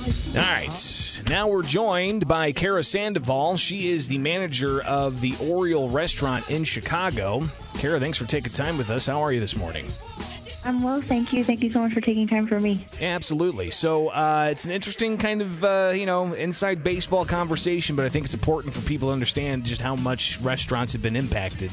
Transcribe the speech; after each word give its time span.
All 0.00 0.34
right. 0.36 1.22
Now 1.28 1.48
we're 1.48 1.62
joined 1.62 2.26
by 2.26 2.52
Cara 2.52 2.82
Sandoval. 2.82 3.56
She 3.58 3.90
is 3.90 4.08
the 4.08 4.18
manager 4.18 4.82
of 4.82 5.20
the 5.20 5.34
Oriole 5.40 5.90
restaurant 5.90 6.50
in 6.50 6.64
Chicago. 6.64 7.42
Cara, 7.74 8.00
thanks 8.00 8.16
for 8.16 8.26
taking 8.26 8.52
time 8.52 8.78
with 8.78 8.90
us. 8.90 9.06
How 9.06 9.22
are 9.22 9.32
you 9.32 9.40
this 9.40 9.56
morning? 9.56 9.86
I'm 10.64 10.82
well, 10.82 11.00
thank 11.00 11.32
you. 11.32 11.42
Thank 11.42 11.62
you 11.62 11.70
so 11.70 11.80
much 11.80 11.92
for 11.92 12.00
taking 12.00 12.28
time 12.28 12.46
for 12.46 12.60
me. 12.60 12.86
Yeah, 13.00 13.14
absolutely. 13.14 13.70
So 13.70 14.08
uh, 14.08 14.48
it's 14.50 14.64
an 14.64 14.70
interesting 14.70 15.18
kind 15.18 15.42
of 15.42 15.64
uh, 15.64 15.92
you 15.94 16.06
know 16.06 16.32
inside 16.32 16.82
baseball 16.84 17.24
conversation, 17.24 17.96
but 17.96 18.04
I 18.04 18.08
think 18.08 18.24
it's 18.24 18.34
important 18.34 18.74
for 18.74 18.80
people 18.82 19.08
to 19.08 19.12
understand 19.12 19.64
just 19.64 19.80
how 19.80 19.96
much 19.96 20.38
restaurants 20.40 20.92
have 20.92 21.02
been 21.02 21.16
impacted 21.16 21.72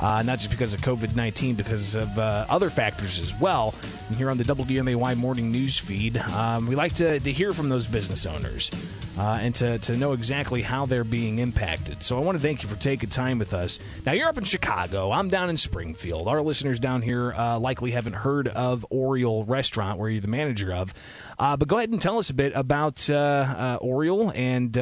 uh, 0.00 0.22
not 0.22 0.38
just 0.38 0.50
because 0.50 0.74
of 0.74 0.80
COVID 0.80 1.14
19, 1.14 1.54
because 1.54 1.94
of 1.94 2.18
uh, 2.18 2.46
other 2.48 2.70
factors 2.70 3.18
as 3.20 3.34
well. 3.40 3.74
And 4.08 4.16
here 4.16 4.30
on 4.30 4.36
the 4.36 4.44
WMAY 4.44 5.16
morning 5.16 5.50
news 5.50 5.78
feed, 5.78 6.18
um, 6.18 6.66
we 6.66 6.74
like 6.74 6.94
to, 6.94 7.20
to 7.20 7.32
hear 7.32 7.52
from 7.52 7.68
those 7.68 7.86
business 7.86 8.26
owners 8.26 8.70
uh, 9.18 9.38
and 9.40 9.54
to, 9.56 9.78
to 9.78 9.96
know 9.96 10.12
exactly 10.12 10.62
how 10.62 10.86
they're 10.86 11.04
being 11.04 11.38
impacted. 11.38 12.02
So 12.02 12.16
I 12.16 12.20
want 12.20 12.36
to 12.36 12.42
thank 12.42 12.62
you 12.62 12.68
for 12.68 12.76
taking 12.76 13.08
time 13.08 13.38
with 13.38 13.54
us. 13.54 13.78
Now, 14.04 14.12
you're 14.12 14.28
up 14.28 14.38
in 14.38 14.44
Chicago. 14.44 15.10
I'm 15.10 15.28
down 15.28 15.50
in 15.50 15.56
Springfield. 15.56 16.28
Our 16.28 16.42
listeners 16.42 16.80
down 16.80 17.02
here 17.02 17.32
uh, 17.32 17.58
likely 17.58 17.92
haven't 17.92 18.14
heard 18.14 18.48
of 18.48 18.84
Oriole 18.90 19.44
Restaurant, 19.44 19.98
where 19.98 20.10
you're 20.10 20.20
the 20.20 20.28
manager 20.28 20.72
of. 20.72 20.92
Uh, 21.38 21.56
but 21.56 21.68
go 21.68 21.78
ahead 21.78 21.90
and 21.90 22.00
tell 22.00 22.18
us 22.18 22.30
a 22.30 22.34
bit 22.34 22.52
about 22.54 23.08
uh, 23.10 23.78
Oriole 23.80 24.32
and 24.34 24.76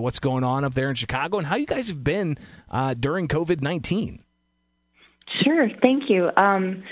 what's 0.00 0.18
going 0.18 0.44
on 0.44 0.64
up 0.64 0.74
there 0.74 0.88
in 0.88 0.94
Chicago 0.94 1.38
and 1.38 1.46
how 1.46 1.56
you 1.56 1.66
guys 1.66 1.88
have 1.88 2.02
been 2.02 2.38
during 3.00 3.28
COVID 3.28 3.60
19. 3.60 4.22
Sure, 5.28 5.68
thank 5.68 6.08
you. 6.08 6.30
Um, 6.36 6.84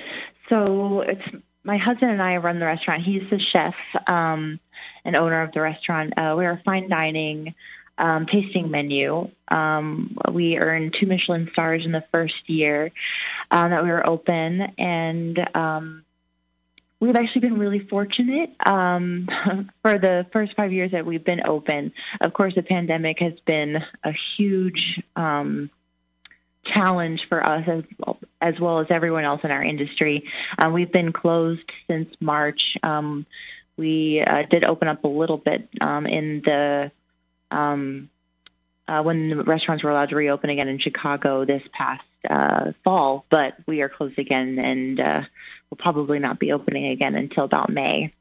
so 0.48 1.00
it's 1.00 1.22
my 1.62 1.76
husband 1.76 2.12
and 2.12 2.22
I 2.22 2.36
run 2.36 2.58
the 2.58 2.66
restaurant. 2.66 3.02
He's 3.02 3.28
the 3.30 3.38
chef 3.38 3.74
um, 4.06 4.60
and 5.04 5.16
owner 5.16 5.42
of 5.42 5.52
the 5.52 5.60
restaurant. 5.60 6.14
Uh, 6.16 6.34
we're 6.36 6.52
a 6.52 6.62
fine 6.64 6.88
dining 6.88 7.54
um, 7.98 8.26
tasting 8.26 8.70
menu. 8.70 9.30
Um, 9.48 10.16
we 10.30 10.58
earned 10.58 10.94
two 10.94 11.06
Michelin 11.06 11.48
stars 11.52 11.84
in 11.84 11.92
the 11.92 12.04
first 12.12 12.48
year 12.48 12.90
uh, 13.50 13.68
that 13.68 13.84
we 13.84 13.90
were 13.90 14.06
open, 14.06 14.72
and 14.78 15.56
um, 15.56 16.04
we've 17.00 17.16
actually 17.16 17.42
been 17.42 17.58
really 17.58 17.78
fortunate 17.80 18.50
um, 18.66 19.28
for 19.82 19.98
the 19.98 20.26
first 20.32 20.54
five 20.56 20.72
years 20.72 20.90
that 20.92 21.06
we've 21.06 21.24
been 21.24 21.46
open. 21.46 21.92
Of 22.20 22.32
course, 22.32 22.54
the 22.54 22.62
pandemic 22.62 23.20
has 23.20 23.38
been 23.46 23.84
a 24.02 24.12
huge 24.12 25.02
um, 25.16 25.70
challenge 26.64 27.26
for 27.28 27.44
us 27.44 27.66
as 27.66 27.84
as 28.40 28.60
well 28.60 28.80
as 28.80 28.86
everyone 28.90 29.24
else 29.24 29.42
in 29.44 29.50
our 29.50 29.62
industry. 29.62 30.28
Uh, 30.58 30.70
we've 30.72 30.92
been 30.92 31.12
closed 31.12 31.70
since 31.88 32.12
March. 32.20 32.76
Um, 32.82 33.26
we 33.76 34.20
uh, 34.20 34.42
did 34.42 34.64
open 34.64 34.88
up 34.88 35.04
a 35.04 35.08
little 35.08 35.38
bit 35.38 35.68
um, 35.80 36.06
in 36.06 36.42
the 36.44 36.92
um, 37.50 38.10
uh, 38.86 39.02
when 39.02 39.30
the 39.30 39.44
restaurants 39.44 39.82
were 39.82 39.90
allowed 39.90 40.10
to 40.10 40.16
reopen 40.16 40.50
again 40.50 40.68
in 40.68 40.78
Chicago 40.78 41.44
this 41.44 41.62
past 41.72 42.04
uh, 42.28 42.72
fall, 42.82 43.24
but 43.30 43.54
we 43.66 43.82
are 43.82 43.88
closed 43.88 44.18
again 44.18 44.58
and 44.58 45.00
uh, 45.00 45.22
will 45.70 45.76
probably 45.76 46.18
not 46.18 46.38
be 46.38 46.52
opening 46.52 46.86
again 46.86 47.14
until 47.14 47.44
about 47.44 47.70
May. 47.70 48.12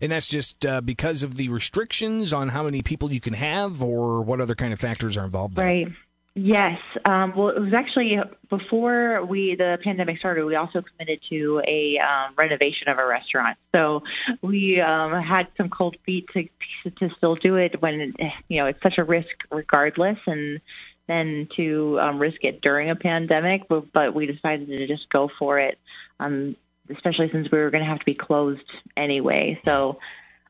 And 0.00 0.10
that's 0.10 0.28
just 0.28 0.66
uh, 0.66 0.80
because 0.80 1.22
of 1.22 1.36
the 1.36 1.48
restrictions 1.48 2.32
on 2.32 2.48
how 2.48 2.64
many 2.64 2.82
people 2.82 3.12
you 3.12 3.20
can 3.20 3.34
have, 3.34 3.82
or 3.82 4.22
what 4.22 4.40
other 4.40 4.56
kind 4.56 4.72
of 4.72 4.80
factors 4.80 5.16
are 5.16 5.24
involved? 5.24 5.54
There? 5.54 5.64
Right. 5.64 5.88
Yes. 6.34 6.80
Um, 7.04 7.34
well, 7.36 7.50
it 7.50 7.60
was 7.60 7.74
actually 7.74 8.18
before 8.48 9.22
we 9.24 9.54
the 9.54 9.78
pandemic 9.82 10.18
started. 10.18 10.46
We 10.46 10.54
also 10.54 10.80
committed 10.80 11.20
to 11.28 11.62
a 11.66 11.98
um, 11.98 12.32
renovation 12.36 12.88
of 12.88 12.98
a 12.98 13.06
restaurant. 13.06 13.58
So 13.74 14.02
we 14.40 14.80
um, 14.80 15.12
had 15.20 15.48
some 15.58 15.68
cold 15.68 15.96
feet 16.04 16.28
to 16.32 16.48
to 16.90 17.10
still 17.16 17.34
do 17.34 17.56
it 17.56 17.82
when 17.82 18.14
you 18.48 18.56
know 18.56 18.66
it's 18.66 18.82
such 18.82 18.96
a 18.96 19.04
risk 19.04 19.44
regardless, 19.50 20.18
and 20.26 20.60
then 21.06 21.48
to 21.56 22.00
um, 22.00 22.18
risk 22.18 22.44
it 22.44 22.62
during 22.62 22.88
a 22.88 22.96
pandemic. 22.96 23.68
But, 23.68 23.92
but 23.92 24.14
we 24.14 24.24
decided 24.24 24.68
to 24.68 24.86
just 24.86 25.10
go 25.10 25.30
for 25.38 25.58
it, 25.58 25.78
um, 26.18 26.56
especially 26.88 27.30
since 27.30 27.50
we 27.50 27.58
were 27.58 27.70
going 27.70 27.84
to 27.84 27.90
have 27.90 27.98
to 27.98 28.06
be 28.06 28.14
closed 28.14 28.70
anyway. 28.96 29.60
So 29.66 29.98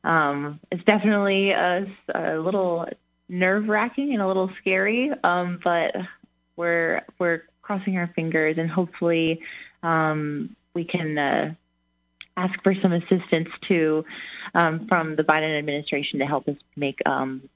um, 0.05 0.61
it's 0.71 0.83
definitely 0.85 1.51
a, 1.51 1.87
a 2.15 2.37
little 2.37 2.87
nerve 3.29 3.67
wracking 3.67 4.13
and 4.13 4.21
a 4.21 4.27
little 4.27 4.51
scary, 4.59 5.11
um, 5.23 5.59
but 5.63 5.95
we're 6.55 7.03
we're 7.19 7.43
crossing 7.61 7.97
our 7.97 8.07
fingers 8.07 8.57
and 8.57 8.69
hopefully 8.69 9.41
um, 9.81 10.55
we 10.73 10.83
can 10.83 11.17
uh, 11.17 11.53
ask 12.35 12.61
for 12.63 12.75
some 12.75 12.91
assistance 12.91 13.49
too 13.61 14.05
um, 14.53 14.87
from 14.87 15.15
the 15.15 15.23
Biden 15.23 15.57
administration 15.57 16.19
to 16.19 16.25
help 16.25 16.47
us 16.47 16.57
make 16.75 17.01
um, 17.05 17.49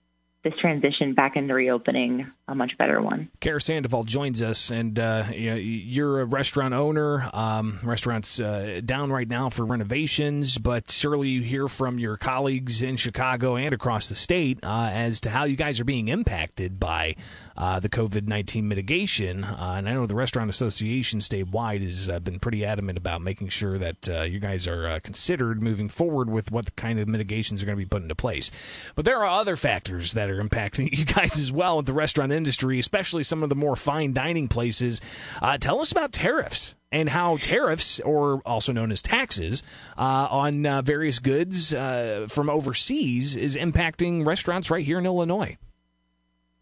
this 0.50 0.60
transition 0.60 1.14
back 1.14 1.36
into 1.36 1.54
reopening 1.54 2.32
a 2.48 2.56
much 2.56 2.78
better 2.78 3.02
one. 3.02 3.30
Cara 3.42 3.60
Sandoval 3.60 4.06
joins 4.06 4.42
us, 4.42 4.72
and 4.72 4.98
uh, 4.98 5.26
you 5.34 6.06
are 6.06 6.22
a 6.22 6.26
restaurant 6.26 6.74
owner. 6.74 7.30
Um, 7.34 7.80
restaurants 7.84 8.40
uh, 8.40 8.80
down 8.86 9.12
right 9.12 9.28
now 9.28 9.50
for 9.50 9.66
renovations, 9.66 10.58
but 10.58 10.90
surely 10.90 11.30
you 11.30 11.42
hear 11.42 11.68
from 11.68 12.00
your 12.00 12.16
colleagues 12.16 12.82
in 12.82 12.96
Chicago 12.96 13.58
and 13.58 13.74
across 13.74 14.08
the 14.08 14.16
state 14.16 14.60
uh, 14.64 14.90
as 14.92 15.20
to 15.22 15.30
how 15.30 15.44
you 15.44 15.58
guys 15.58 15.82
are 15.82 15.86
being 15.86 16.08
impacted 16.08 16.80
by 16.80 17.16
uh, 17.58 17.80
the 17.80 17.90
COVID 17.90 18.28
19 18.28 18.68
mitigation. 18.68 19.44
Uh, 19.44 19.76
and 19.78 19.90
I 19.90 19.94
know 19.94 20.06
the 20.06 20.16
Restaurant 20.16 20.50
Association 20.50 21.20
statewide 21.20 21.84
has 21.84 22.08
uh, 22.08 22.20
been 22.20 22.40
pretty 22.40 22.64
adamant 22.64 22.98
about 22.98 23.22
making 23.22 23.50
sure 23.50 23.78
that 23.78 24.08
you 24.30 24.40
guys 24.40 24.68
are 24.68 25.00
considered 25.02 25.62
moving 25.62 25.90
forward 25.90 26.30
with 26.30 26.52
what 26.52 26.76
kind 26.78 27.00
of 27.00 27.08
mitigations 27.08 27.62
are 27.62 27.66
going 27.66 27.78
to 27.78 27.84
be 27.84 27.90
put 27.90 28.04
into 28.04 28.16
place. 28.16 28.50
But 28.96 29.04
there 29.04 29.18
are 29.18 29.40
other 29.40 29.58
factors 29.58 30.14
that 30.14 30.30
are 30.30 30.37
impacting 30.44 30.90
you 30.98 31.06
guys 31.06 31.38
as 31.40 31.52
well 31.52 31.78
with 31.78 31.86
the 31.86 31.94
restaurant 31.94 32.32
industry, 32.32 32.80
especially 32.80 33.24
some 33.24 33.44
of 33.44 33.50
the 33.50 33.56
more 33.56 33.76
fine 33.76 34.14
dining 34.14 34.48
places. 34.48 35.02
Uh, 35.42 35.58
tell 35.58 35.80
us 35.80 35.92
about 35.92 36.12
tariffs 36.12 36.76
and 36.92 37.10
how 37.10 37.38
tariffs, 37.38 38.00
or 38.00 38.42
also 38.46 38.72
known 38.72 38.92
as 38.92 39.02
taxes, 39.02 39.64
uh, 39.98 40.28
on 40.30 40.66
uh, 40.66 40.82
various 40.82 41.20
goods 41.20 41.74
uh, 41.74 42.28
from 42.30 42.50
overseas 42.50 43.36
is 43.36 43.56
impacting 43.56 44.26
restaurants 44.26 44.72
right 44.72 44.86
here 44.86 44.98
in 44.98 45.06
Illinois. 45.06 45.58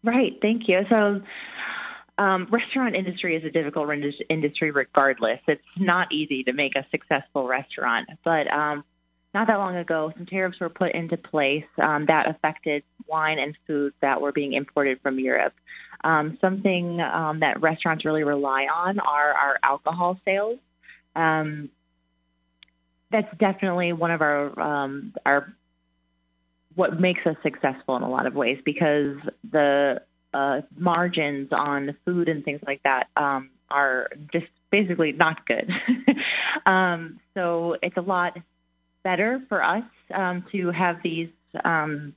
Right. 0.02 0.38
Thank 0.40 0.68
you. 0.68 0.84
So. 0.88 1.22
Um, 2.18 2.46
restaurant 2.50 2.96
industry 2.96 3.34
is 3.34 3.44
a 3.44 3.50
difficult 3.50 3.90
industry 4.30 4.70
regardless. 4.70 5.38
It's 5.46 5.62
not 5.76 6.10
easy 6.10 6.44
to 6.44 6.54
make 6.54 6.74
a 6.74 6.86
successful 6.90 7.46
restaurant, 7.46 8.08
but 8.24 8.50
um, 8.50 8.84
not 9.36 9.48
that 9.48 9.58
long 9.58 9.76
ago, 9.76 10.10
some 10.16 10.24
tariffs 10.24 10.60
were 10.60 10.70
put 10.70 10.92
into 10.92 11.18
place 11.18 11.66
um, 11.76 12.06
that 12.06 12.26
affected 12.26 12.82
wine 13.06 13.38
and 13.38 13.54
food 13.66 13.92
that 14.00 14.22
were 14.22 14.32
being 14.32 14.54
imported 14.54 14.98
from 15.02 15.20
Europe. 15.20 15.52
Um, 16.02 16.38
something 16.40 17.02
um, 17.02 17.40
that 17.40 17.60
restaurants 17.60 18.06
really 18.06 18.24
rely 18.24 18.66
on 18.66 18.98
are 18.98 19.34
our 19.34 19.58
alcohol 19.62 20.18
sales. 20.24 20.58
Um, 21.14 21.68
that's 23.10 23.28
definitely 23.36 23.92
one 23.92 24.10
of 24.10 24.22
our 24.22 24.58
um, 24.58 25.12
our 25.26 25.54
what 26.74 26.98
makes 26.98 27.26
us 27.26 27.36
successful 27.42 27.94
in 27.96 28.02
a 28.02 28.08
lot 28.08 28.24
of 28.24 28.34
ways 28.34 28.58
because 28.64 29.18
the 29.50 30.00
uh, 30.32 30.62
margins 30.78 31.52
on 31.52 31.94
food 32.06 32.30
and 32.30 32.42
things 32.42 32.60
like 32.66 32.82
that 32.84 33.08
um, 33.18 33.50
are 33.68 34.08
just 34.32 34.46
basically 34.70 35.12
not 35.12 35.44
good. 35.44 35.70
um, 36.64 37.20
so 37.34 37.76
it's 37.82 37.98
a 37.98 38.02
lot 38.02 38.38
better 39.06 39.40
for 39.48 39.62
us 39.62 39.84
um, 40.12 40.44
to 40.50 40.72
have 40.72 41.00
these 41.00 41.28
um, 41.64 42.12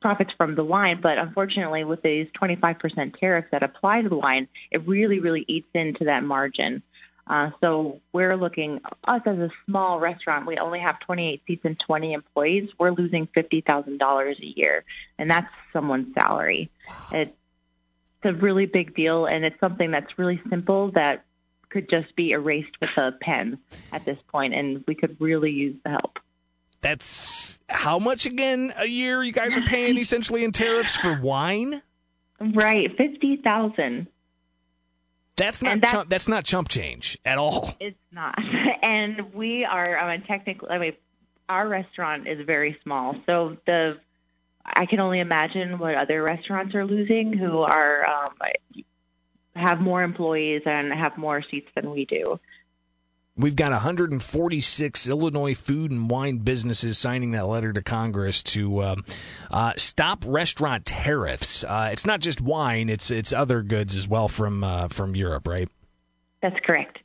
profits 0.00 0.32
from 0.32 0.54
the 0.54 0.64
wine, 0.64 0.98
but 0.98 1.18
unfortunately, 1.18 1.84
with 1.84 2.00
these 2.00 2.26
25% 2.40 3.20
tariffs 3.20 3.48
that 3.50 3.62
apply 3.62 4.00
to 4.00 4.08
the 4.08 4.16
wine, 4.16 4.48
it 4.70 4.88
really, 4.88 5.20
really 5.20 5.44
eats 5.46 5.68
into 5.74 6.04
that 6.04 6.24
margin. 6.24 6.82
Uh, 7.26 7.50
so 7.60 8.00
we're 8.14 8.34
looking, 8.34 8.80
us 9.04 9.20
as 9.26 9.38
a 9.40 9.50
small 9.66 10.00
restaurant, 10.00 10.46
we 10.46 10.56
only 10.56 10.78
have 10.78 10.98
28 11.00 11.42
seats 11.46 11.66
and 11.66 11.78
20 11.78 12.14
employees. 12.14 12.70
We're 12.78 12.92
losing 12.92 13.26
$50,000 13.26 14.38
a 14.38 14.58
year, 14.58 14.84
and 15.18 15.30
that's 15.30 15.52
someone's 15.70 16.14
salary. 16.14 16.70
It's 17.12 17.36
a 18.24 18.32
really 18.32 18.64
big 18.64 18.94
deal, 18.94 19.26
and 19.26 19.44
it's 19.44 19.60
something 19.60 19.90
that's 19.90 20.18
really 20.18 20.40
simple 20.48 20.92
that 20.92 21.26
could 21.72 21.88
just 21.88 22.14
be 22.14 22.32
erased 22.32 22.80
with 22.80 22.96
a 22.96 23.12
pen 23.12 23.58
at 23.92 24.04
this 24.04 24.18
point, 24.28 24.54
and 24.54 24.84
we 24.86 24.94
could 24.94 25.16
really 25.18 25.50
use 25.50 25.76
the 25.82 25.90
help. 25.90 26.18
That's 26.82 27.58
how 27.68 27.98
much 27.98 28.26
again 28.26 28.72
a 28.76 28.86
year 28.86 29.22
you 29.22 29.32
guys 29.32 29.56
are 29.56 29.62
paying 29.62 29.96
essentially 29.98 30.44
in 30.44 30.52
tariffs 30.52 30.94
for 30.94 31.18
wine? 31.20 31.82
Right, 32.40 32.94
fifty 32.96 33.36
thousand. 33.36 34.08
That's 35.36 35.62
not 35.62 35.80
that's, 35.80 35.92
chump, 35.92 36.10
that's 36.10 36.28
not 36.28 36.44
chump 36.44 36.68
change 36.68 37.18
at 37.24 37.38
all. 37.38 37.74
It's 37.80 37.96
not, 38.10 38.38
and 38.82 39.32
we 39.32 39.64
are. 39.64 39.96
I 39.96 40.16
mean, 40.16 40.26
technically, 40.26 40.68
I 40.68 40.78
mean, 40.78 40.92
our 41.48 41.66
restaurant 41.66 42.28
is 42.28 42.44
very 42.44 42.78
small, 42.82 43.16
so 43.26 43.56
the 43.66 43.98
I 44.64 44.86
can 44.86 45.00
only 45.00 45.20
imagine 45.20 45.78
what 45.78 45.94
other 45.94 46.22
restaurants 46.22 46.74
are 46.74 46.84
losing 46.84 47.32
who 47.32 47.60
are 47.60 48.04
um, 48.06 48.34
have 49.54 49.80
more 49.80 50.02
employees 50.02 50.62
and 50.66 50.92
have 50.92 51.16
more 51.18 51.42
seats 51.42 51.70
than 51.74 51.90
we 51.90 52.04
do. 52.04 52.40
We've 53.34 53.56
got 53.56 53.72
146 53.72 55.08
Illinois 55.08 55.54
food 55.54 55.90
and 55.90 56.10
wine 56.10 56.38
businesses 56.38 56.98
signing 56.98 57.30
that 57.30 57.46
letter 57.46 57.72
to 57.72 57.80
Congress 57.80 58.42
to 58.44 58.82
um, 58.82 59.04
uh, 59.50 59.72
stop 59.78 60.22
restaurant 60.26 60.84
tariffs. 60.84 61.64
Uh, 61.64 61.88
it's 61.92 62.04
not 62.04 62.20
just 62.20 62.42
wine; 62.42 62.90
it's 62.90 63.10
it's 63.10 63.32
other 63.32 63.62
goods 63.62 63.96
as 63.96 64.06
well 64.06 64.28
from 64.28 64.62
uh, 64.62 64.88
from 64.88 65.16
Europe, 65.16 65.48
right? 65.48 65.68
That's 66.42 66.60
correct. 66.60 66.98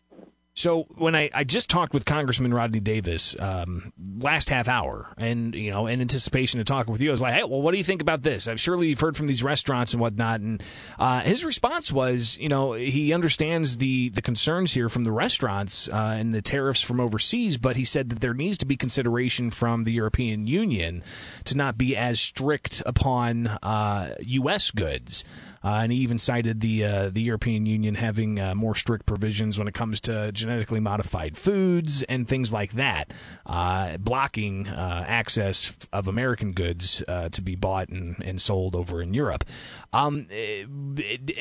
So 0.57 0.87
when 0.95 1.15
I, 1.15 1.29
I 1.35 1.43
just 1.43 1.69
talked 1.69 1.93
with 1.93 2.03
Congressman 2.03 2.51
Rodney 2.51 2.79
Davis 2.79 3.35
um, 3.39 3.93
last 4.17 4.49
half 4.49 4.67
hour, 4.67 5.13
and 5.15 5.53
you 5.53 5.69
know, 5.69 5.85
in 5.85 6.01
anticipation 6.01 6.59
of 6.59 6.65
talking 6.65 6.91
with 6.91 6.99
you, 6.99 7.09
I 7.09 7.11
was 7.11 7.21
like, 7.21 7.35
"Hey, 7.35 7.43
well, 7.43 7.61
what 7.61 7.73
do 7.73 7.77
you 7.77 7.83
think 7.83 8.01
about 8.01 8.23
this?" 8.23 8.47
I've 8.47 8.59
surely 8.59 8.87
you've 8.87 8.99
heard 8.99 9.15
from 9.15 9.27
these 9.27 9.43
restaurants 9.43 9.93
and 9.93 10.01
whatnot, 10.01 10.39
and 10.39 10.63
uh, 10.97 11.19
his 11.19 11.45
response 11.45 11.91
was, 11.91 12.39
you 12.39 12.49
know, 12.49 12.73
he 12.73 13.13
understands 13.13 13.77
the 13.77 14.09
the 14.09 14.21
concerns 14.23 14.73
here 14.73 14.89
from 14.89 15.03
the 15.03 15.11
restaurants 15.11 15.89
uh, 15.89 16.15
and 16.17 16.33
the 16.33 16.41
tariffs 16.41 16.81
from 16.81 16.99
overseas, 16.99 17.57
but 17.57 17.75
he 17.75 17.85
said 17.85 18.09
that 18.09 18.21
there 18.21 18.33
needs 18.33 18.57
to 18.57 18.65
be 18.65 18.75
consideration 18.75 19.51
from 19.51 19.83
the 19.83 19.91
European 19.91 20.47
Union 20.47 21.03
to 21.45 21.55
not 21.55 21.77
be 21.77 21.95
as 21.95 22.19
strict 22.19 22.81
upon 22.83 23.45
uh, 23.45 24.15
U.S. 24.21 24.71
goods. 24.71 25.23
Uh, 25.63 25.81
and 25.83 25.91
he 25.91 25.97
even 25.99 26.17
cited 26.17 26.61
the 26.61 26.85
uh, 26.85 27.09
the 27.09 27.21
European 27.21 27.65
Union 27.65 27.95
having 27.95 28.39
uh, 28.39 28.55
more 28.55 28.75
strict 28.75 29.05
provisions 29.05 29.57
when 29.57 29.67
it 29.67 29.73
comes 29.73 29.99
to 29.99 30.31
genetically 30.47 30.79
modified 30.79 31.37
foods 31.37 32.03
and 32.03 32.25
things 32.25 32.53
like 32.53 32.71
that, 32.71 33.11
uh, 33.45 33.97
blocking 33.97 34.65
uh, 34.65 35.03
access 35.05 35.75
of 35.91 36.07
American 36.07 36.53
goods 36.53 37.03
uh, 37.09 37.27
to 37.27 37.41
be 37.41 37.53
bought 37.53 37.89
and, 37.89 38.15
and 38.23 38.39
sold 38.39 38.73
over 38.73 39.01
in 39.01 39.13
Europe. 39.13 39.43
Um, 39.91 40.27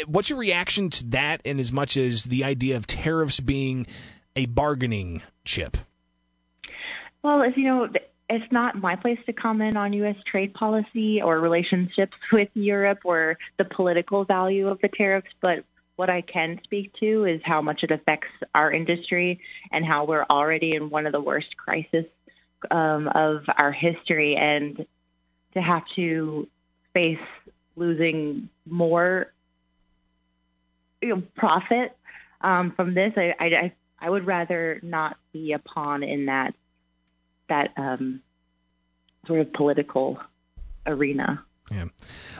what's 0.06 0.28
your 0.28 0.40
reaction 0.40 0.90
to 0.90 1.06
that, 1.10 1.40
and 1.44 1.60
as 1.60 1.70
much 1.70 1.96
as 1.96 2.24
the 2.24 2.42
idea 2.42 2.76
of 2.76 2.88
tariffs 2.88 3.38
being 3.38 3.86
a 4.34 4.46
bargaining 4.46 5.22
chip? 5.44 5.76
Well, 7.22 7.42
as 7.42 7.56
you 7.56 7.64
know, 7.64 7.88
it's 8.28 8.50
not 8.50 8.74
my 8.74 8.96
place 8.96 9.20
to 9.26 9.32
comment 9.32 9.76
on 9.76 9.92
U.S. 9.92 10.16
trade 10.24 10.52
policy 10.52 11.22
or 11.22 11.38
relationships 11.38 12.16
with 12.32 12.48
Europe 12.54 13.00
or 13.04 13.38
the 13.56 13.64
political 13.64 14.24
value 14.24 14.66
of 14.66 14.80
the 14.80 14.88
tariffs, 14.88 15.30
but 15.40 15.64
what 15.96 16.10
I 16.10 16.20
can 16.20 16.60
speak 16.62 16.92
to 17.00 17.24
is 17.24 17.40
how 17.44 17.62
much 17.62 17.82
it 17.82 17.90
affects 17.90 18.28
our 18.54 18.70
industry 18.70 19.40
and 19.70 19.84
how 19.84 20.04
we're 20.04 20.26
already 20.28 20.74
in 20.74 20.90
one 20.90 21.06
of 21.06 21.12
the 21.12 21.20
worst 21.20 21.56
crises 21.56 22.04
um, 22.70 23.08
of 23.08 23.44
our 23.58 23.72
history, 23.72 24.36
and 24.36 24.86
to 25.54 25.60
have 25.60 25.86
to 25.94 26.48
face 26.92 27.18
losing 27.76 28.48
more 28.66 29.32
you 31.02 31.08
know, 31.08 31.22
profit 31.36 31.96
um, 32.40 32.72
from 32.72 32.94
this, 32.94 33.12
I, 33.16 33.34
I, 33.38 33.72
I 34.00 34.10
would 34.10 34.26
rather 34.26 34.80
not 34.82 35.16
be 35.32 35.52
a 35.52 35.58
pawn 35.58 36.02
in 36.02 36.26
that 36.26 36.54
that 37.48 37.72
um, 37.76 38.20
sort 39.26 39.40
of 39.40 39.52
political 39.52 40.20
arena. 40.86 41.44
Yeah. 41.70 41.86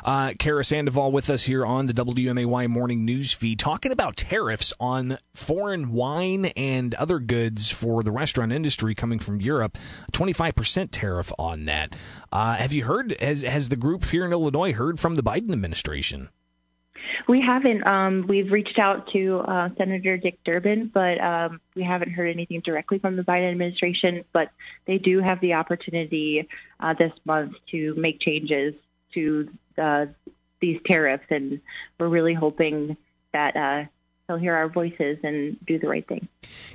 Uh, 0.04 0.34
Cara 0.38 0.64
Sandoval 0.64 1.10
with 1.10 1.28
us 1.30 1.42
here 1.42 1.66
on 1.66 1.86
the 1.86 1.92
WMAY 1.92 2.68
morning 2.68 3.04
news 3.04 3.32
feed 3.32 3.58
talking 3.58 3.90
about 3.90 4.16
tariffs 4.16 4.72
on 4.78 5.18
foreign 5.34 5.90
wine 5.90 6.46
and 6.56 6.94
other 6.94 7.18
goods 7.18 7.70
for 7.70 8.04
the 8.04 8.12
restaurant 8.12 8.52
industry 8.52 8.94
coming 8.94 9.18
from 9.18 9.40
Europe. 9.40 9.78
25% 10.12 10.88
tariff 10.92 11.32
on 11.38 11.64
that. 11.64 11.96
Uh, 12.30 12.54
have 12.54 12.72
you 12.72 12.84
heard, 12.84 13.16
has, 13.20 13.42
has 13.42 13.68
the 13.68 13.76
group 13.76 14.04
here 14.04 14.24
in 14.24 14.30
Illinois 14.30 14.72
heard 14.72 15.00
from 15.00 15.14
the 15.14 15.22
Biden 15.22 15.50
administration? 15.50 16.28
We 17.28 17.40
haven't. 17.40 17.86
Um, 17.86 18.26
we've 18.28 18.50
reached 18.50 18.78
out 18.78 19.08
to 19.12 19.38
uh, 19.40 19.70
Senator 19.76 20.16
Dick 20.16 20.42
Durbin, 20.44 20.90
but 20.92 21.20
um, 21.20 21.60
we 21.74 21.82
haven't 21.82 22.10
heard 22.10 22.28
anything 22.28 22.60
directly 22.60 22.98
from 22.98 23.16
the 23.16 23.22
Biden 23.22 23.50
administration. 23.50 24.24
But 24.32 24.50
they 24.86 24.98
do 24.98 25.20
have 25.20 25.40
the 25.40 25.54
opportunity 25.54 26.48
uh, 26.80 26.94
this 26.94 27.12
month 27.24 27.54
to 27.70 27.94
make 27.94 28.20
changes 28.20 28.74
to 29.16 29.48
uh, 29.78 30.06
these 30.60 30.80
tariffs, 30.86 31.26
and 31.30 31.60
we're 31.98 32.08
really 32.08 32.34
hoping 32.34 32.96
that 33.32 33.56
uh, 33.56 33.84
they'll 34.26 34.36
hear 34.36 34.54
our 34.54 34.68
voices 34.68 35.18
and 35.22 35.56
do 35.66 35.78
the 35.78 35.88
right 35.88 36.06
thing. 36.06 36.28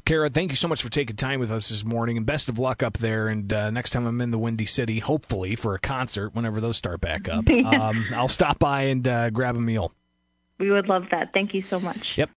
Cara, 0.05 0.29
thank 0.29 0.51
you 0.51 0.55
so 0.55 0.67
much 0.67 0.83
for 0.83 0.89
taking 0.89 1.15
time 1.15 1.39
with 1.39 1.51
us 1.51 1.69
this 1.69 1.83
morning, 1.83 2.17
and 2.17 2.25
best 2.25 2.49
of 2.49 2.59
luck 2.59 2.83
up 2.83 2.97
there. 2.97 3.27
And 3.27 3.51
uh, 3.51 3.71
next 3.71 3.91
time 3.91 4.05
I'm 4.05 4.21
in 4.21 4.31
the 4.31 4.37
Windy 4.37 4.65
City, 4.65 4.99
hopefully 4.99 5.55
for 5.55 5.75
a 5.75 5.79
concert, 5.79 6.35
whenever 6.35 6.61
those 6.61 6.77
start 6.77 7.01
back 7.01 7.29
up, 7.29 7.49
um, 7.65 8.05
I'll 8.13 8.27
stop 8.27 8.59
by 8.59 8.83
and 8.83 9.07
uh, 9.07 9.29
grab 9.29 9.55
a 9.55 9.61
meal. 9.61 9.93
We 10.59 10.69
would 10.69 10.87
love 10.87 11.07
that. 11.09 11.33
Thank 11.33 11.55
you 11.55 11.63
so 11.63 11.79
much. 11.79 12.17
Yep. 12.17 12.29